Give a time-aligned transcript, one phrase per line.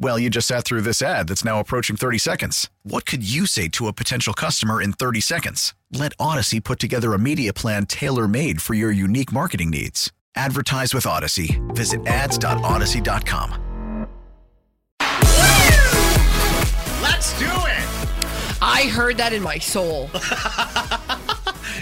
[0.00, 2.70] Well, you just sat through this ad that's now approaching 30 seconds.
[2.84, 5.74] What could you say to a potential customer in 30 seconds?
[5.92, 10.12] Let Audacy put together a media plan tailor made for your unique marketing needs.
[10.36, 11.58] Advertise with Audacy.
[11.74, 13.64] Visit ads.audacy.com.
[17.02, 18.58] Let's do it.
[18.62, 20.10] I heard that in my soul.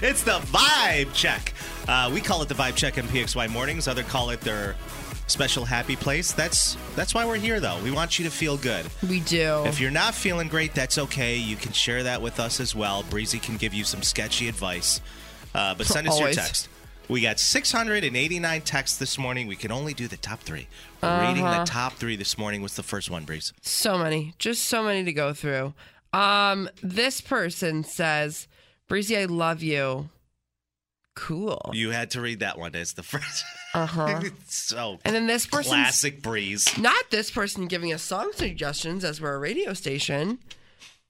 [0.02, 1.54] It's the vibe check.
[1.88, 3.88] Uh, we call it the vibe check in PXY mornings.
[3.88, 4.74] Other call it their
[5.26, 6.32] special happy place.
[6.32, 7.78] That's that's why we're here, though.
[7.82, 8.86] We want you to feel good.
[9.08, 9.64] We do.
[9.66, 11.36] If you're not feeling great, that's okay.
[11.36, 13.02] You can share that with us as well.
[13.10, 15.00] Breezy can give you some sketchy advice.
[15.54, 16.36] Uh, but send us Always.
[16.36, 16.68] your text.
[17.08, 19.46] We got 689 texts this morning.
[19.46, 20.66] We can only do the top three.
[21.02, 21.60] We're Reading Uh-huh.
[21.60, 23.52] the top three this morning was the first one, Breeze.
[23.62, 25.72] So many, just so many to go through.
[26.12, 28.48] Um, this person says,
[28.88, 30.08] "Breezy, I love you."
[31.16, 31.70] Cool.
[31.72, 33.44] You had to read that one It's the first.
[33.74, 34.20] Uh huh.
[34.48, 36.78] so And then this person classic Breeze.
[36.78, 40.38] not this person giving us song suggestions as we're a radio station.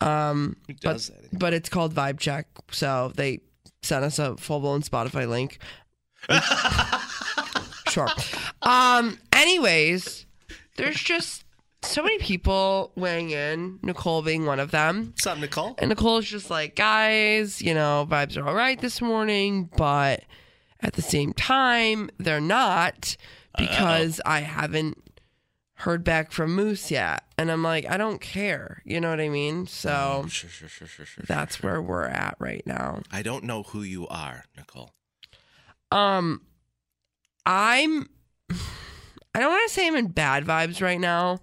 [0.00, 1.38] Um, Who but does that?
[1.38, 3.38] but it's called Vibe Check, so they
[3.84, 5.58] sent us a full blown Spotify link.
[7.90, 8.08] sure.
[8.62, 9.18] Um.
[9.32, 10.26] Anyways,
[10.76, 11.44] there's just
[11.86, 13.78] so many people weighing in.
[13.82, 15.06] Nicole being one of them.
[15.06, 15.74] What's up, Nicole?
[15.78, 20.24] And Nicole's just like, guys, you know, vibes are all right this morning, but
[20.80, 23.16] at the same time, they're not
[23.56, 24.98] because I haven't
[25.80, 27.22] heard back from Moose yet.
[27.38, 28.82] And I'm like, I don't care.
[28.84, 29.66] You know what I mean?
[29.66, 31.24] So sure, sure, sure, sure.
[31.26, 33.02] that's where we're at right now.
[33.12, 34.90] I don't know who you are, Nicole.
[35.92, 36.42] Um,
[37.44, 38.08] I'm,
[39.34, 41.40] I don't want to say I'm in bad vibes right now,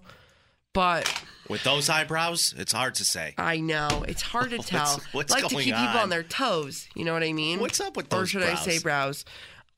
[0.74, 1.10] but
[1.48, 3.34] With those eyebrows, it's hard to say.
[3.38, 5.00] I know it's hard to What's- tell.
[5.12, 5.96] what's like to keep people on?
[5.96, 6.86] on their toes.
[6.94, 7.58] You know what I mean?
[7.60, 8.22] What's up with those?
[8.22, 9.24] or should I say brows?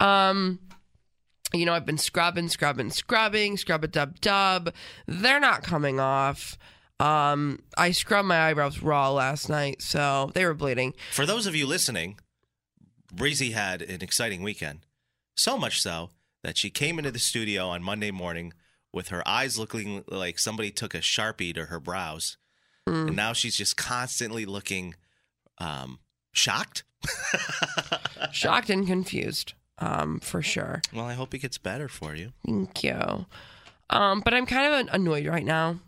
[0.00, 0.26] brows?
[0.32, 0.58] Um,
[1.54, 4.72] you know, I've been scrubbing, scrubbing, scrubbing, scrub a dub dub.
[5.06, 6.58] They're not coming off.
[6.98, 10.94] Um, I scrubbed my eyebrows raw last night, so they were bleeding.
[11.12, 12.18] For those of you listening,
[13.12, 14.80] Breezy had an exciting weekend.
[15.36, 16.10] So much so
[16.42, 18.52] that she came into the studio on Monday morning
[18.96, 22.38] with her eyes looking like somebody took a sharpie to her brows.
[22.88, 23.08] Mm.
[23.08, 24.94] And now she's just constantly looking
[25.58, 25.98] um,
[26.32, 26.82] shocked.
[28.32, 30.80] Shocked and confused, um, for sure.
[30.92, 32.32] Well, I hope it gets better for you.
[32.44, 33.26] Thank you.
[33.90, 35.78] Um, but I'm kind of annoyed right now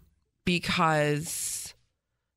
[0.44, 1.74] because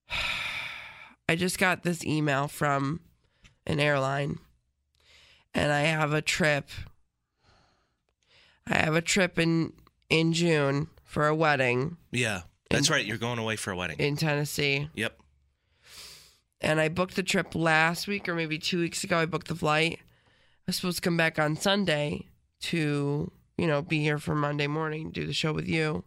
[1.30, 3.02] I just got this email from
[3.68, 4.40] an airline
[5.54, 6.70] and I have a trip.
[8.66, 9.74] I have a trip in
[10.12, 13.06] in June for a wedding Yeah, that's right.
[13.06, 13.98] You're going away for a wedding.
[14.00, 14.90] in Tennessee.
[14.94, 15.18] Yep.
[16.62, 19.56] And I booked the trip last week or maybe 2 weeks ago I booked the
[19.56, 20.00] flight.
[20.00, 22.28] I was supposed to come back on Sunday
[22.62, 26.04] to, you know, be here for Monday morning, do the show with you.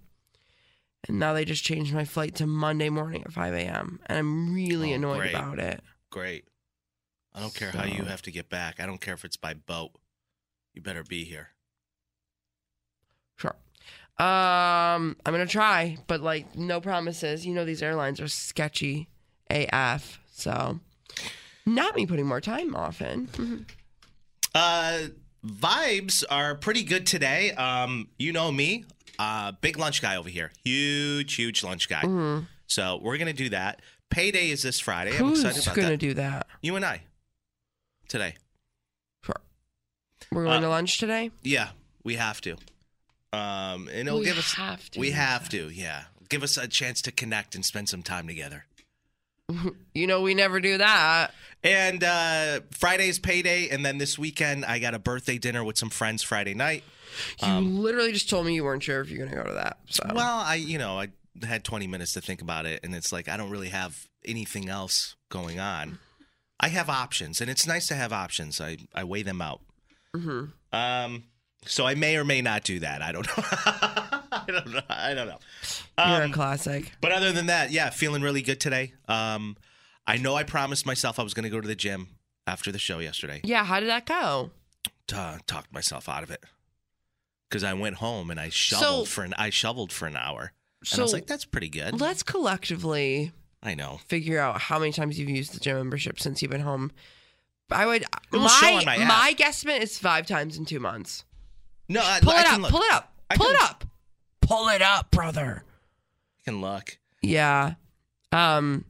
[1.09, 3.99] And now they just changed my flight to Monday morning at 5 a.m.
[4.07, 5.35] And I'm really Oh, annoyed great.
[5.35, 5.83] about it.
[6.11, 6.45] Great.
[7.35, 8.79] I don't care how you So- have to get back.
[8.81, 9.91] I don't care if it's by boat.
[10.73, 11.51] You better be here.
[13.37, 13.57] Sure.
[14.19, 17.45] Um, I'm gonna try, but like no promises.
[17.45, 19.09] You know these airlines are sketchy
[19.51, 20.21] AF.
[20.33, 20.79] So
[21.67, 23.67] not me putting more time off in.
[24.55, 24.99] Uh,
[25.45, 27.51] vibes are pretty good today.
[27.53, 28.85] Um, you know me,
[29.19, 32.03] uh, big lunch guy over here, huge, huge lunch guy.
[32.03, 32.47] Mhm.
[32.69, 33.83] So we're gonna do that.
[34.11, 35.11] Payday is this Friday.
[35.17, 35.97] I'm Who's excited about gonna that.
[35.97, 36.47] do that?
[36.62, 37.03] You and I
[38.09, 38.37] today.
[39.25, 39.35] Sure.
[40.31, 41.33] We're going Uh, to lunch today.
[41.43, 41.71] Yeah,
[42.05, 42.56] we have to.
[43.35, 44.53] Um, and it'll We give us.
[44.55, 45.69] have to, We have to.
[45.71, 48.67] Yeah, give us a chance to connect and spend some time together.
[49.95, 51.33] You know we never do that.
[51.63, 55.89] And uh, Friday's payday, and then this weekend I got a birthday dinner with some
[55.91, 56.83] friends Friday night.
[57.41, 59.79] You literally just told me you weren't sure if you're gonna go to that.
[59.89, 61.09] So Well, I you know I
[61.47, 64.69] had 20 minutes to think about it, and it's like I don't really have anything
[64.69, 65.99] else going on.
[66.59, 68.61] I have options, and it's nice to have options.
[68.61, 69.61] I I weigh them out.
[70.17, 70.53] Mhm.
[70.73, 71.25] Um,
[71.66, 73.02] so I may or may not do that.
[73.02, 73.32] I don't know.
[73.46, 74.81] I don't know.
[74.88, 75.38] I don't know.
[75.99, 76.93] You're a Um, classic.
[77.00, 78.93] But other than that, yeah, feeling really good today.
[79.08, 79.56] Um,
[80.06, 82.08] I know I promised myself I was going to go to the gym
[82.46, 83.40] after the show yesterday.
[83.44, 84.50] Yeah, how did that go?
[85.06, 86.43] Ta- talked myself out of it
[87.49, 90.52] because I went home and I shoveled So- for an I shoveled for an hour.
[90.90, 91.99] And I was like, that's pretty good.
[92.00, 93.32] let's collectively
[93.62, 94.00] I know.
[94.08, 96.93] figure out how many times you've used the gym membership since you've been home.
[97.70, 101.25] I would my show on my my guesstimate is five times in two months.
[101.89, 102.61] No, I, Pull I it can up.
[102.63, 102.71] look.
[102.71, 103.13] Pull it up.
[103.31, 103.85] I Pull can- it up.
[104.41, 105.65] Pull it up, brother.
[105.67, 106.99] I can look.
[107.23, 107.75] Yeah.
[108.33, 108.85] Um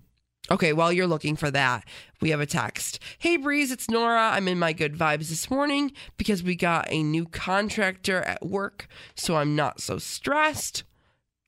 [0.51, 1.85] okay, while you're looking for that,
[2.21, 2.99] we have a text.
[3.19, 4.31] Hey Breeze, it's Nora.
[4.33, 8.89] I'm in my good vibes this morning because we got a new contractor at work,
[9.15, 10.83] so I'm not so stressed.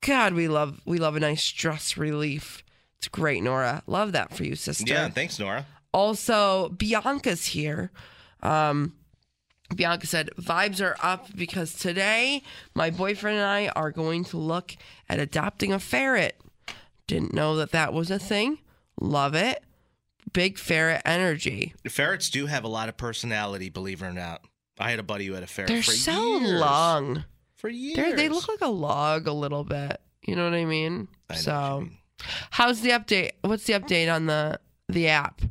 [0.01, 2.63] God, we love we love a nice stress relief.
[2.99, 3.83] It's great, Nora.
[3.87, 4.91] Love that for you, sister.
[4.91, 5.65] Yeah, thanks, Nora.
[5.93, 7.91] Also, Bianca's here.
[8.43, 8.93] Um,
[9.75, 12.41] Bianca said, Vibes are up because today
[12.73, 14.75] my boyfriend and I are going to look
[15.09, 16.39] at adopting a ferret.
[17.05, 18.59] Didn't know that that was a thing.
[18.99, 19.63] Love it.
[20.33, 21.73] Big ferret energy.
[21.87, 24.41] Ferrets do have a lot of personality, believe it or not.
[24.79, 26.59] I had a buddy who had a ferret They're for so years.
[26.59, 27.23] long.
[27.55, 27.95] For years.
[27.95, 29.99] They're, they look like a log a little bit.
[30.25, 31.07] You know what I mean?
[31.29, 31.97] I know what you so, mean.
[32.51, 33.31] how's the update?
[33.41, 34.59] What's the update on the
[34.89, 35.41] the app?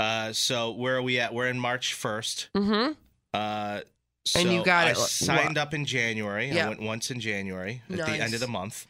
[0.00, 1.32] Uh, so where are we at?
[1.32, 2.48] We're in March first.
[2.54, 2.92] Mm-hmm.
[3.36, 3.80] Uh,
[4.24, 6.48] so And you got I it, what- signed up in January.
[6.50, 6.66] Yeah.
[6.66, 8.86] I went once in January at the end of the month,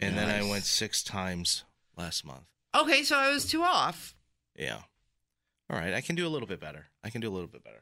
[0.00, 1.64] and then I went six times
[1.96, 2.44] last month.
[2.74, 4.14] Okay, so I was two off.
[4.56, 4.78] Yeah.
[5.70, 6.86] All right, I can do a little bit better.
[7.02, 7.80] I can do a little bit better.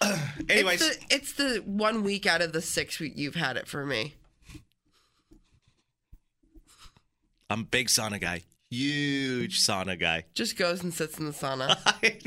[0.48, 3.68] Anyways, it's the, it's the one week out of the six week you've had it
[3.68, 4.14] for me.
[7.50, 8.42] I'm a big sauna guy.
[8.70, 10.24] Huge sauna guy.
[10.34, 11.76] Just goes and sits in the sauna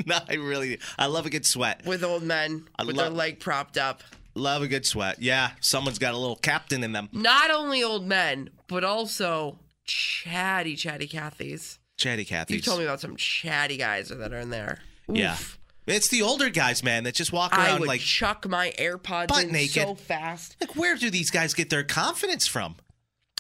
[0.06, 1.86] no, I really, I love a good sweat.
[1.86, 4.04] with old men I with their love- leg propped up.
[4.36, 5.22] Love a good sweat.
[5.22, 7.08] Yeah, someone's got a little captain in them.
[7.14, 11.78] Not only old men, but also chatty, chatty Cathys.
[11.98, 12.56] Chatty Cathy's.
[12.56, 14.80] You told me about some chatty guys that are in there.
[15.08, 15.38] Yeah.
[15.86, 19.28] It's the older guys, man, that just walk I around would like, chuck my AirPods
[19.28, 19.84] butt in naked.
[19.84, 20.56] so fast.
[20.60, 22.76] like, where do these guys get their confidence from?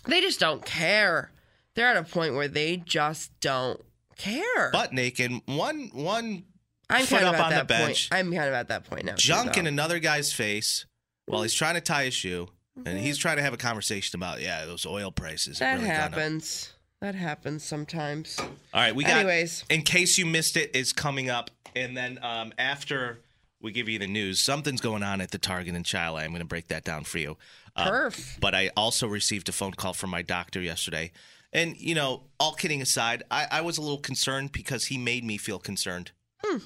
[0.05, 1.31] They just don't care.
[1.75, 3.81] They're at a point where they just don't
[4.17, 4.69] care.
[4.71, 6.43] Butt naked, one one
[6.89, 8.09] I'm foot kind of up at on that the bench.
[8.09, 8.19] point.
[8.19, 9.15] I'm kind of at that point now.
[9.15, 10.85] too, in another guy's face
[11.25, 12.49] while he's trying to tie a shoe,
[12.85, 15.59] and he's trying to have a conversation about, yeah, those oil prices.
[15.59, 15.63] Mm-hmm.
[15.63, 16.73] That really happens.
[17.01, 18.37] That happens sometimes.
[18.39, 19.17] All right, we got.
[19.17, 19.65] Anyways.
[19.69, 23.19] in case you missed it, is coming up, and then um, after
[23.61, 26.23] we give you the news, something's going on at the Target in Chili.
[26.23, 27.37] I'm going to break that down for you.
[27.75, 28.39] Uh, Perf.
[28.39, 31.11] But I also received a phone call from my doctor yesterday,
[31.53, 35.23] and you know, all kidding aside, I, I was a little concerned because he made
[35.23, 36.11] me feel concerned.
[36.43, 36.57] Hmm.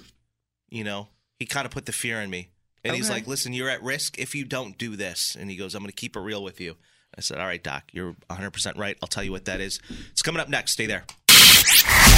[0.69, 2.49] You know, he kind of put the fear in me,
[2.83, 5.75] and he's like, "Listen, you're at risk if you don't do this." And he goes,
[5.75, 6.75] "I'm going to keep it real with you."
[7.17, 8.97] I said, "All right, doc, you're 100 percent right.
[9.01, 9.79] I'll tell you what that is.
[10.11, 10.71] It's coming up next.
[10.71, 11.03] Stay there."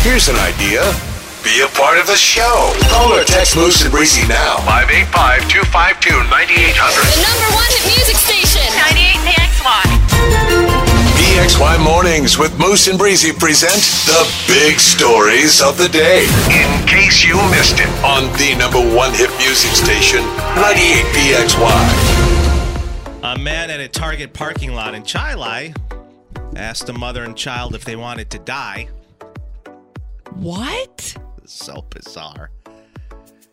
[0.03, 0.81] Here's an idea.
[1.43, 2.73] Be a part of the show.
[2.89, 4.57] Call or text Moose and Breezy now.
[4.67, 6.99] 585 252 9800.
[7.15, 8.67] The number one hit music station.
[8.75, 10.98] 98 PXY.
[11.29, 16.25] PXY Mornings with Moose and Breezy present the big stories of the day.
[16.49, 23.35] In case you missed it, on the number one hit music station, 98 PXY.
[23.35, 25.75] A man at a Target parking lot in Chili
[26.55, 28.89] asked a mother and child if they wanted to die.
[30.31, 31.15] What?
[31.45, 32.49] So bizarre.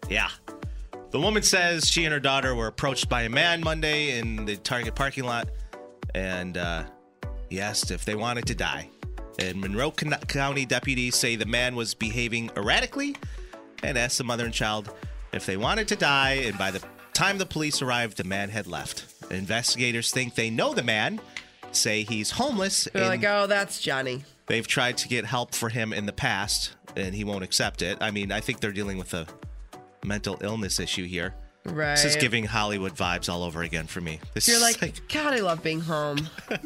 [0.09, 0.31] Yeah.
[1.11, 4.57] The woman says she and her daughter were approached by a man Monday in the
[4.57, 5.51] Target parking lot,
[6.15, 6.85] and uh,
[7.49, 8.91] he asked if they wanted to die.
[9.39, 13.17] And Monroe County deputies say the man was behaving erratically
[13.83, 14.91] and asked the mother and child
[15.33, 16.33] if they wanted to die.
[16.33, 19.05] And by the time the police arrived, the man had left.
[19.31, 21.21] Investigators think they know the man,
[21.73, 22.89] say he's homeless.
[22.93, 24.25] They're like, oh, that's Johnny.
[24.47, 27.99] They've tried to get help for him in the past, and he won't accept it.
[28.01, 29.27] I mean, I think they're dealing with a
[30.05, 31.35] mental illness issue here.
[31.65, 31.97] Right.
[31.97, 34.21] This is giving Hollywood vibes all over again for me.
[34.35, 36.29] This You're is like, God, I love being home.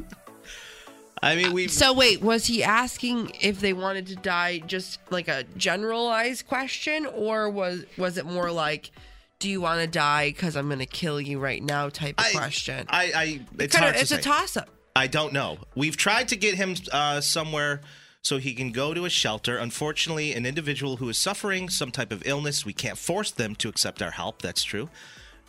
[1.22, 1.68] I mean, we.
[1.68, 7.06] So wait, was he asking if they wanted to die just like a generalized question,
[7.06, 8.90] or was was it more like,
[9.38, 12.26] do you want to die because I'm going to kill you right now type of
[12.26, 12.86] I- question?
[12.88, 14.70] I, I it's hard to it's a toss up.
[14.96, 15.58] I don't know.
[15.74, 17.80] We've tried to get him uh, somewhere
[18.22, 19.56] so he can go to a shelter.
[19.56, 23.68] Unfortunately, an individual who is suffering some type of illness, we can't force them to
[23.68, 24.42] accept our help.
[24.42, 24.90] That's true.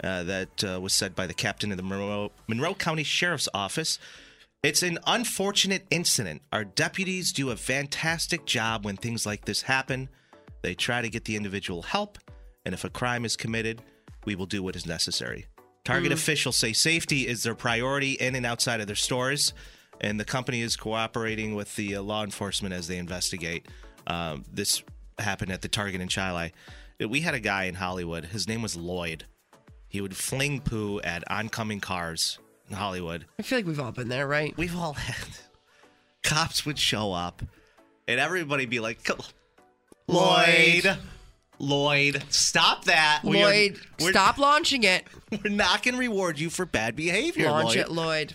[0.03, 3.99] Uh, that uh, was said by the captain of the Monroe, Monroe County Sheriff's Office.
[4.63, 6.43] It's an unfortunate incident.
[6.53, 10.07] Our deputies do a fantastic job when things like this happen.
[10.61, 12.19] They try to get the individual help,
[12.63, 13.81] and if a crime is committed,
[14.23, 15.47] we will do what is necessary.
[15.83, 19.51] Target officials say safety is their priority in and outside of their stores,
[19.99, 23.67] and the company is cooperating with the uh, law enforcement as they investigate.
[24.05, 24.83] Um, this
[25.17, 26.53] happened at the Target in Chili.
[26.99, 28.25] We had a guy in Hollywood.
[28.25, 29.25] His name was Lloyd.
[29.87, 32.37] He would fling poo at oncoming cars
[32.71, 33.25] in Hollywood.
[33.37, 34.55] I feel like we've all been there, right?
[34.57, 35.27] We've all had
[36.23, 37.41] cops would show up,
[38.07, 39.25] and everybody be like, "Come on,
[40.15, 40.97] Lloyd."
[41.59, 42.23] Lloyd.
[42.29, 43.19] Stop that.
[43.23, 45.03] We Lloyd, we're- stop launching it.
[45.43, 47.77] We're not going to reward you for bad behavior, Launch Lloyd.
[47.77, 48.33] it, Lloyd.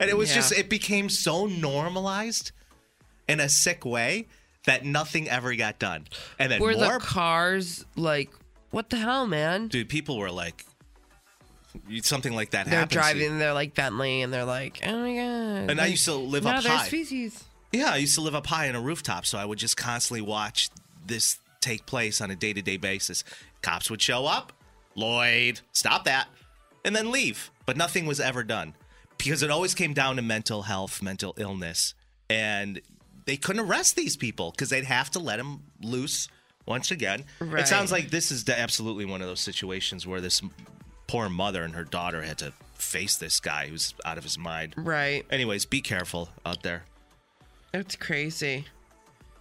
[0.00, 0.34] And it was Yeah.
[0.36, 2.50] just, it became so normalized
[3.28, 4.26] in a sick way
[4.66, 6.08] that nothing ever got done.
[6.36, 8.30] And then Were more, the cars like,
[8.72, 9.68] what the hell, man?
[9.68, 10.64] dude, people were like,
[12.02, 12.92] something like that they're happens.
[12.92, 15.70] driving their like Bentley and they're like, oh my god.
[15.70, 16.88] And I used to live now up there's high.
[16.88, 17.44] feces.
[17.72, 20.20] Yeah, I used to live up high on a rooftop, so I would just constantly
[20.20, 20.70] watch
[21.06, 23.24] this take place on a day to day basis.
[23.62, 24.52] Cops would show up,
[24.94, 26.28] Lloyd, stop that,
[26.84, 27.50] and then leave.
[27.66, 28.74] But nothing was ever done
[29.18, 31.94] because it always came down to mental health, mental illness,
[32.30, 32.80] and
[33.26, 36.28] they couldn't arrest these people because they'd have to let them loose
[36.66, 37.24] once again.
[37.40, 37.62] Right.
[37.62, 40.42] It sounds like this is absolutely one of those situations where this
[41.06, 44.74] poor mother and her daughter had to face this guy who's out of his mind.
[44.76, 45.24] Right.
[45.30, 46.84] Anyways, be careful out there.
[47.72, 48.66] It's crazy.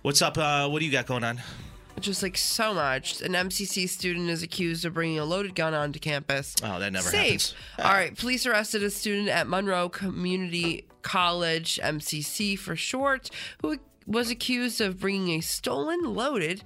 [0.01, 0.37] What's up?
[0.37, 1.41] Uh, what do you got going on?
[1.99, 3.21] Just like so much.
[3.21, 6.55] An MCC student is accused of bringing a loaded gun onto campus.
[6.63, 7.21] Oh, that never Safe.
[7.21, 7.55] happens.
[7.79, 8.17] All right.
[8.17, 13.29] Police arrested a student at Monroe Community College, MCC for short,
[13.61, 13.77] who
[14.07, 16.63] was accused of bringing a stolen loaded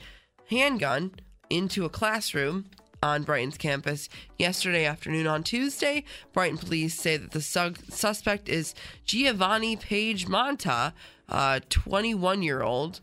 [0.50, 1.12] handgun
[1.50, 2.66] into a classroom
[3.04, 5.27] on Brighton's campus yesterday afternoon.
[5.27, 8.74] On Tuesday, Brighton police say that the su- suspect is
[9.06, 10.94] Giovanni Page Monta,
[11.30, 13.01] a 21 year old.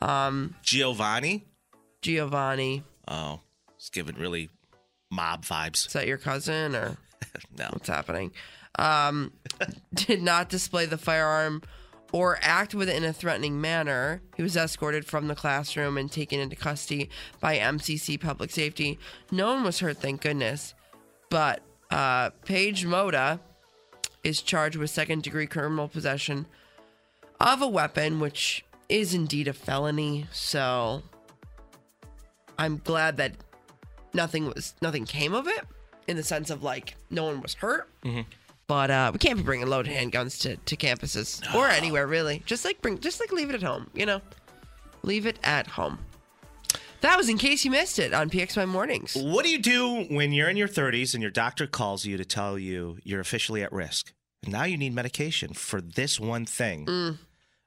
[0.00, 1.44] Um, Giovanni?
[2.02, 2.82] Giovanni.
[3.08, 3.40] Oh,
[3.76, 4.50] it's giving really
[5.10, 5.86] mob vibes.
[5.86, 6.96] Is that your cousin or
[7.58, 7.68] no?
[7.70, 8.32] what's happening?
[8.78, 9.32] Um,
[9.94, 11.62] did not display the firearm
[12.12, 14.22] or act with it in a threatening manner.
[14.36, 17.10] He was escorted from the classroom and taken into custody
[17.40, 18.98] by MCC Public Safety.
[19.30, 20.74] No one was hurt, thank goodness.
[21.30, 23.40] But uh, Paige Moda
[24.24, 26.46] is charged with second degree criminal possession
[27.40, 30.26] of a weapon, which is indeed a felony.
[30.32, 31.02] So
[32.58, 33.34] I'm glad that
[34.14, 35.64] nothing was nothing came of it
[36.06, 37.88] in the sense of like no one was hurt.
[38.68, 42.42] But uh, we can't be bringing loaded handguns to, to campuses or anywhere really.
[42.46, 43.88] Just like bring, just like leave it at home.
[43.94, 44.20] You know,
[45.02, 45.98] leave it at home.
[47.02, 49.14] That was in case you missed it on PXY Mornings.
[49.14, 52.24] What do you do when you're in your 30s and your doctor calls you to
[52.24, 54.12] tell you you're officially at risk?
[54.46, 57.18] Now you need medication for this one thing.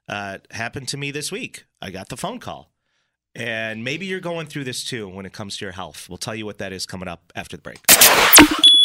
[0.08, 1.64] Uh, happened to me this week.
[1.80, 2.70] I got the phone call.
[3.34, 6.08] And maybe you're going through this too when it comes to your health.
[6.08, 7.78] We'll tell you what that is coming up after the break.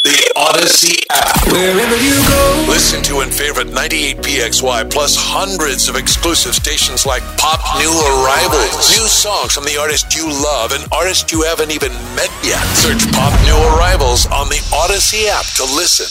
[0.05, 1.47] The Audacy app.
[1.51, 2.65] Wherever you go.
[2.69, 8.91] Listen to and favorite 98PXY plus hundreds of exclusive stations like Pop New Arrivals.
[8.93, 12.61] New songs from the artist you love and artists you haven't even met yet.
[12.77, 16.05] Search Pop New Arrivals on the Audacy app to listen.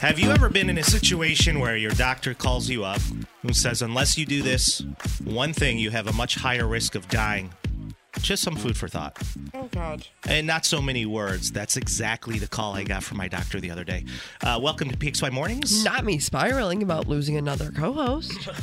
[0.00, 3.02] Have you ever been in a situation where your doctor calls you up
[3.42, 4.82] and says, unless you do this
[5.24, 7.52] one thing, you have a much higher risk of dying?
[8.20, 9.16] Just some food for thought.
[9.54, 10.06] Oh God.
[10.28, 11.52] And not so many words.
[11.52, 14.04] That's exactly the call I got from my doctor the other day.
[14.42, 15.84] Uh, welcome to PXY Mornings.
[15.84, 18.48] Not me spiraling about losing another co-host.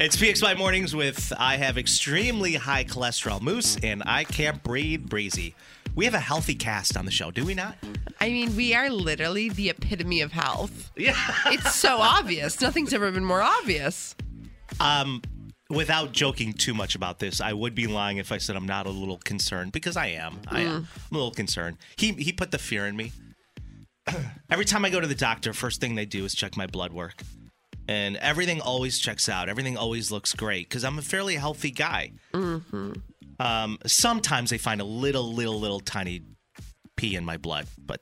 [0.00, 5.56] It's PXY Mornings with I have extremely high cholesterol moose and I can't breathe breezy.
[5.96, 7.74] We have a healthy cast on the show, do we not?
[8.20, 10.92] I mean, we are literally the epitome of health.
[10.96, 11.16] Yeah.
[11.46, 12.60] It's so obvious.
[12.60, 14.14] Nothing's ever been more obvious.
[14.78, 15.20] Um,
[15.70, 18.86] without joking too much about this, I would be lying if I said I'm not
[18.86, 20.40] a little concerned because I am.
[20.48, 20.88] I am.
[21.10, 21.76] I'm a little concerned.
[21.96, 23.12] He he put the fear in me.
[24.50, 26.92] Every time I go to the doctor, first thing they do is check my blood
[26.92, 27.22] work.
[27.86, 29.48] And everything always checks out.
[29.48, 32.12] Everything always looks great because I'm a fairly healthy guy.
[32.34, 32.92] Mm-hmm.
[33.40, 36.22] Um, sometimes they find a little, little, little tiny
[36.96, 38.00] pee in my blood, but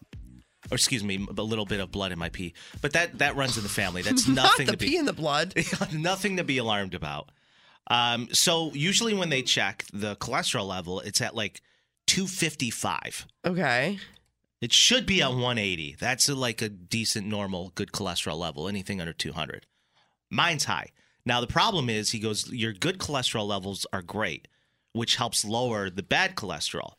[0.72, 2.54] or excuse me, a little bit of blood in my pee.
[2.82, 4.02] But that that runs in the family.
[4.02, 5.54] That's nothing Not the to be pee in the blood.
[5.92, 7.30] nothing to be alarmed about.
[7.88, 11.60] Um, so usually when they check the cholesterol level, it's at like
[12.06, 13.26] 255.
[13.44, 13.98] Okay.
[14.60, 15.96] It should be at 180.
[15.98, 18.68] That's a, like a decent, normal, good cholesterol level.
[18.68, 19.66] Anything under 200.
[20.30, 20.90] Mine's high.
[21.24, 24.48] Now the problem is, he goes, your good cholesterol levels are great,
[24.92, 26.92] which helps lower the bad cholesterol.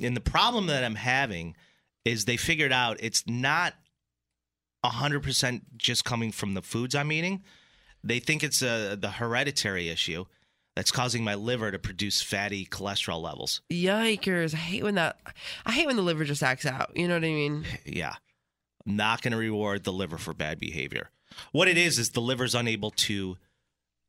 [0.00, 1.56] And the problem that I'm having
[2.04, 3.74] is they figured out it's not
[4.84, 7.42] 100% just coming from the foods I'm eating.
[8.04, 10.24] They think it's a, the hereditary issue.
[10.74, 13.60] that's causing my liver to produce fatty cholesterol levels.
[13.70, 14.54] Yikers!
[14.54, 15.18] I hate when that.
[15.66, 16.90] I hate when the liver just acts out.
[16.96, 17.64] You know what I mean?
[17.84, 18.14] Yeah.
[18.86, 21.10] I'm not going to reward the liver for bad behavior.
[21.52, 23.36] What it is, is the liver's unable to,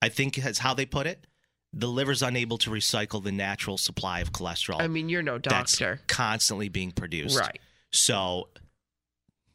[0.02, 1.28] I think that's how they put it.
[1.74, 4.82] The liver's unable to recycle the natural supply of cholesterol.
[4.82, 5.50] I mean, you're no doctor.
[5.50, 7.38] that's doctor, constantly being produced.
[7.40, 7.60] right?
[7.92, 8.50] So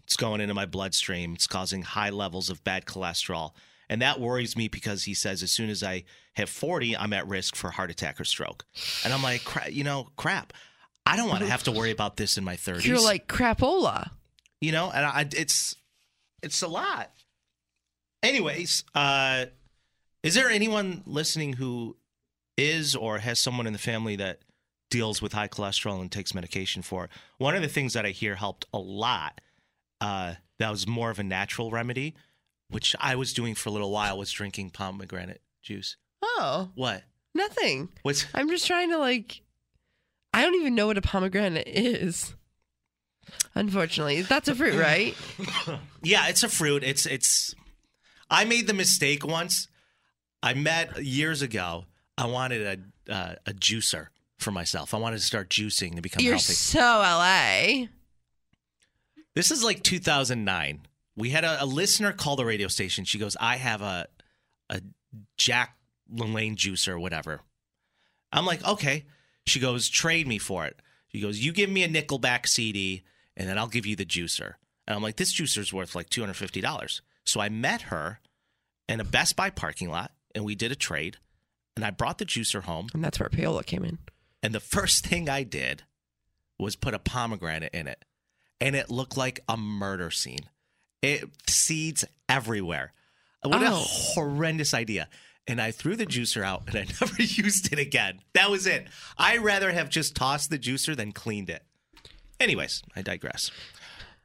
[0.05, 1.35] it's going into my bloodstream.
[1.35, 3.53] It's causing high levels of bad cholesterol.
[3.91, 6.05] And that worries me because he says as soon as I
[6.35, 8.65] hit 40, I'm at risk for heart attack or stroke.
[9.05, 10.53] And I'm like, cra- you know, crap.
[11.07, 12.85] I don't want to have to worry about this in my 30s.
[12.85, 14.11] You're like crapola.
[14.61, 15.75] you know, and I, it's
[16.43, 17.11] it's a lot.
[18.23, 19.47] Anyways, uh,
[20.23, 21.97] is there anyone listening who
[22.57, 24.41] is or has someone in the family that
[24.91, 27.11] deals with high cholesterol and takes medication for it?
[27.39, 29.41] One of the things that I hear helped a lot
[30.01, 32.15] uh, that was more of a natural remedy,
[32.71, 35.97] which I was doing for a little while, was drinking pomegranate juice.
[36.23, 37.03] Oh, What?
[37.35, 37.89] nothing.
[38.03, 39.43] What's I'm just trying to like.
[40.35, 42.35] I don't even know what a pomegranate is.
[43.55, 45.15] Unfortunately, that's a fruit, right?
[46.03, 46.83] Yeah, it's a fruit.
[46.85, 47.55] It's it's.
[48.31, 49.69] I made the mistake once.
[50.43, 51.85] I met years ago.
[52.17, 52.63] I wanted
[53.09, 54.09] a uh, a juicer
[54.39, 54.95] for myself.
[54.95, 56.53] I wanted to start juicing to become You're healthy.
[56.55, 57.87] so LA.
[59.35, 60.81] This is like 2009.
[61.19, 63.05] We had a, a listener call the radio station.
[63.05, 64.07] She goes, "I have a
[64.71, 64.81] a
[65.37, 65.77] Jack
[66.13, 67.41] LaLanne juicer or whatever."
[68.33, 69.05] I'm like, "Okay."
[69.47, 73.03] She goes, "Trade me for it." She goes, "You give me a Nickelback CD,
[73.37, 74.55] and then I'll give you the juicer."
[74.87, 78.21] And I'm like, "This juicer's worth like two hundred fifty dollars." So I met her
[78.89, 81.19] in a Best Buy parking lot, and we did a trade.
[81.77, 82.89] And I brought the juicer home.
[82.95, 83.99] And that's where payola came in.
[84.43, 85.83] And the first thing I did
[86.59, 88.05] was put a pomegranate in it.
[88.61, 90.49] And it looked like a murder scene.
[91.03, 92.93] It seeds everywhere.
[93.43, 93.85] What a Oh.
[93.87, 95.09] horrendous idea.
[95.47, 98.21] And I threw the juicer out and I never used it again.
[98.35, 98.87] That was it.
[99.17, 101.63] I'd rather have just tossed the juicer than cleaned it.
[102.41, 103.51] Anyways, I digress.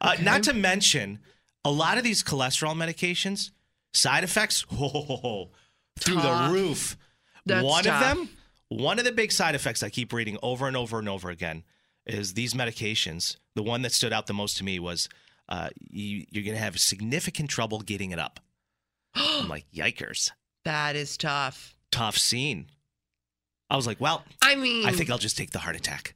[0.02, 1.20] Uh, not to mention,
[1.64, 3.52] a lot of these cholesterol medications,
[3.94, 5.50] side effects, oh,
[6.00, 6.48] through Tough.
[6.52, 6.98] the roof.
[7.46, 8.02] That's One tough.
[8.12, 8.30] of them,
[8.70, 11.64] one of the big side effects I keep reading over and over and over again
[12.06, 13.38] is these medications.
[13.56, 15.08] The one that stood out the most to me was
[15.50, 18.40] uh, you, you're going to have significant trouble getting it up.
[19.16, 20.32] I'm like, yikers,
[20.66, 21.76] That is tough.
[21.92, 22.68] tough scene.
[23.70, 26.16] I was like, well, I mean, I think I'll just take the heart attack.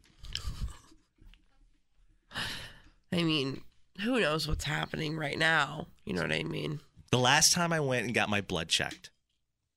[3.11, 3.61] I mean,
[4.01, 5.87] who knows what's happening right now?
[6.05, 6.81] You know what I mean?
[7.11, 9.09] The last time I went and got my blood checked,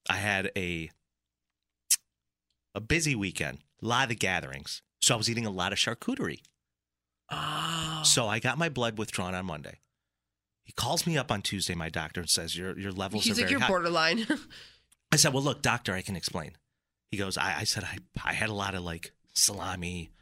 [0.08, 0.90] I had a
[2.74, 4.82] a busy weekend, a lot of gatherings.
[5.00, 6.40] So I was eating a lot of charcuterie.
[7.30, 9.78] Oh, So I got my blood withdrawn on Monday.
[10.64, 13.42] He calls me up on Tuesday, my doctor, and says your your levels he's are
[13.42, 13.68] like very you're high.
[13.68, 14.26] borderline.
[15.12, 16.52] I said, "Well, look, doctor, I can explain."
[17.10, 20.12] He goes, "I, I said I I had a lot of like salami,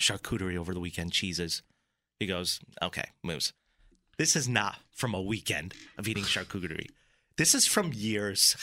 [0.00, 1.62] charcuterie over the weekend, cheeses."
[2.18, 3.52] He goes, "Okay, Moose.
[4.16, 6.88] This is not from a weekend of eating charcuterie.
[7.36, 8.56] This is from years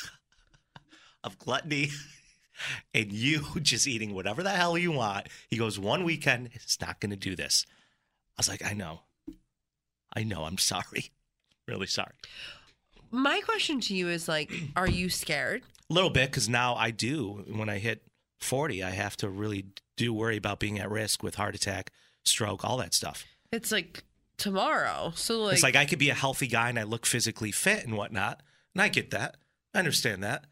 [1.23, 1.89] of gluttony."
[2.93, 5.27] And you just eating whatever the hell you want.
[5.49, 7.65] He goes, one weekend, it's not going to do this.
[8.39, 9.01] I was like, I know.
[10.15, 10.45] I know.
[10.45, 11.11] I'm sorry.
[11.67, 12.13] Really sorry.
[13.11, 15.61] My question to you is like, are you scared?
[15.87, 17.45] A little bit because now I do.
[17.47, 18.01] When I hit
[18.39, 21.91] 40, I have to really do worry about being at risk with heart attack,
[22.25, 23.23] stroke, all that stuff.
[23.51, 24.03] It's like
[24.37, 25.11] tomorrow.
[25.13, 27.85] So like, it's like I could be a healthy guy and I look physically fit
[27.85, 28.41] and whatnot.
[28.73, 29.37] And I get that.
[29.75, 30.45] I understand that.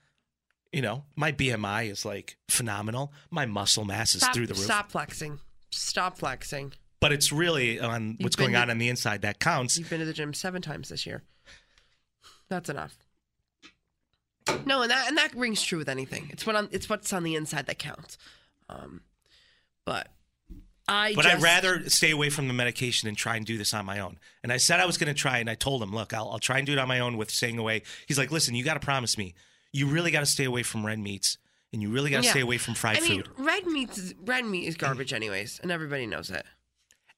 [0.71, 3.11] You know, my BMI is like phenomenal.
[3.31, 4.65] My muscle mass is stop, through the roof.
[4.65, 5.39] stop flexing.
[5.71, 6.73] Stop flexing.
[6.99, 9.77] But it's really on what's been going to- on on the inside that counts.
[9.77, 11.21] You've been to the gym seven times this year.
[12.49, 12.97] That's enough.
[14.65, 16.29] No, and that and that rings true with anything.
[16.31, 18.17] It's what on it's what's on the inside that counts.
[18.69, 19.01] Um,
[19.85, 20.07] but
[20.87, 23.73] I But just, I'd rather stay away from the medication and try and do this
[23.73, 24.17] on my own.
[24.43, 26.39] And I said I was going to try, and I told him, look, I'll, I'll
[26.39, 27.83] try and do it on my own with staying away.
[28.07, 29.33] He's like, listen, you got to promise me.
[29.73, 31.37] You really got to stay away from red meats,
[31.73, 32.31] and you really got to Yeah.
[32.31, 33.31] stay away from fried I mean, food.
[33.37, 36.45] red meat is red meat is garbage anyways, and everybody knows it.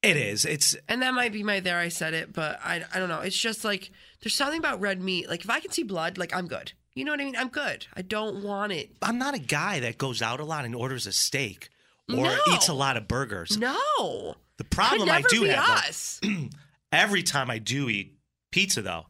[0.01, 0.45] It is.
[0.45, 3.19] It's And that might be my there I said it, but I I don't know.
[3.21, 5.29] It's just like there's something about red meat.
[5.29, 6.71] Like if I can see blood, like I'm good.
[6.95, 7.35] You know what I mean?
[7.38, 7.85] I'm good.
[7.95, 8.91] I don't want it.
[9.01, 11.69] I'm not a guy that goes out a lot and orders a steak
[12.09, 12.38] or No.
[12.53, 13.57] eats a lot of burgers.
[13.57, 14.35] No.
[14.57, 16.29] The problem I do have though,
[16.91, 18.17] every time I do eat
[18.51, 19.05] pizza, though,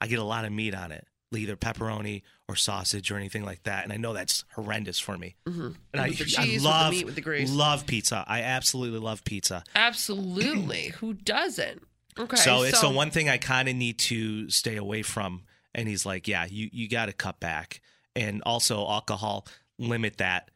[0.00, 3.62] I get a lot of meat on it, either pepperoni or sausage or anything like
[3.64, 3.84] that.
[3.84, 5.36] And I know that's horrendous for me.
[5.46, 7.50] And I, the I cheese, with the love, meat, with the grease.
[7.52, 8.24] love pizza.
[8.26, 9.62] I absolutely love pizza.
[9.74, 10.88] Absolutely.
[11.00, 11.82] Who doesn't?
[12.18, 12.36] Okay.
[12.36, 15.42] so it's the one thing I kind of need to stay away from.
[15.72, 17.80] And he's like, "Yeah, you you got to cut back."
[18.16, 19.46] and also alcohol.
[19.78, 20.50] Limit that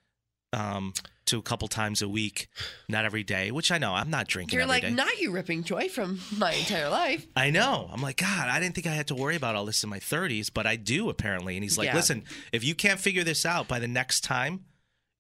[0.53, 0.93] um,
[1.35, 2.49] to a couple times a week,
[2.89, 3.51] not every day.
[3.51, 4.57] Which I know I'm not drinking.
[4.57, 4.91] You're like, day.
[4.91, 7.27] not you ripping joy from my entire life.
[7.37, 7.91] I know.
[7.93, 9.99] I'm like, God, I didn't think I had to worry about all this in my
[9.99, 11.57] 30s, but I do apparently.
[11.57, 11.97] And he's like, Yeah.
[11.97, 14.65] listen, if you can't figure this out by the next time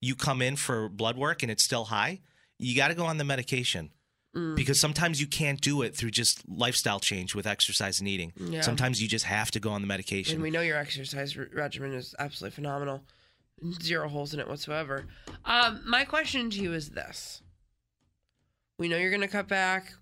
[0.01, 2.21] you come in for blood work and it's still high,
[2.59, 3.91] you got to go on the medication.
[4.37, 4.57] Mm.
[4.57, 8.33] Because sometimes you can't do it through just lifestyle change with exercise and eating.
[8.37, 8.63] Yeah.
[8.63, 10.35] Sometimes you just have to go on the medication.
[10.35, 13.03] And we know your exercise re- regimen is absolutely phenomenal.
[13.83, 15.07] Zero holes in it whatsoever.
[15.45, 17.41] Um, my question to you is this:
[18.79, 19.93] We know you're going to cut back,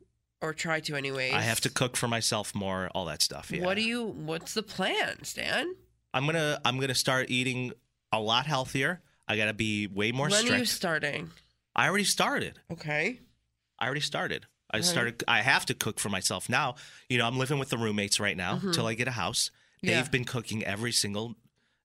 [0.41, 1.33] or try to, anyways.
[1.35, 3.51] I have to cook for myself more, all that stuff.
[3.53, 3.63] Yeah.
[3.65, 4.05] What do you?
[4.05, 5.75] What's the plan, Stan?
[6.15, 7.73] I'm gonna I'm gonna start eating
[8.13, 9.01] a lot healthier.
[9.29, 10.55] I gotta be way more when strict.
[10.55, 11.31] are you starting?
[11.77, 12.59] I already started.
[12.71, 13.21] Okay.
[13.79, 14.47] I already started.
[14.71, 14.85] I Right.
[14.85, 15.25] started.
[15.29, 16.75] I have to cook for myself now.
[17.09, 18.75] You know, I'm living with the roommates right now Mhm.
[18.75, 19.51] till I get a house.
[19.83, 21.37] They've been cooking every single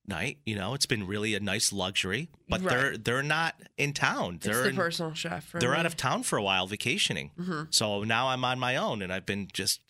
[0.08, 0.38] night.
[0.46, 2.30] You know, it's been really a nice luxury.
[2.48, 2.70] But Right.
[2.70, 4.36] they're they're not in town.
[4.36, 5.52] It's They're the in- personal chef.
[5.52, 5.78] They're me.
[5.78, 7.32] out of town for a while vacationing.
[7.39, 7.74] Mhm.
[7.74, 9.82] So now I'm on my own, and I've been just.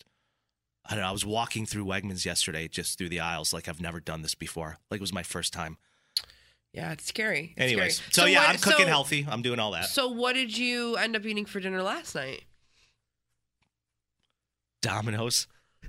[0.90, 1.08] I don't know.
[1.08, 4.34] I was walking through Wegmans yesterday, just through the aisles, like I've never done this
[4.34, 4.78] before.
[4.90, 5.76] Like it was my first time.
[6.72, 7.52] Yeah, it's scary.
[7.56, 8.10] It's Anyways, scary.
[8.12, 9.26] so, yeah, what- I'm cooking so- healthy.
[9.28, 9.86] I'm doing all that.
[9.86, 12.44] So, what did you end up eating for dinner last night?
[14.80, 15.46] Domino's.